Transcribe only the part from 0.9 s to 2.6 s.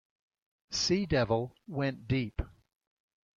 Devil" went deep.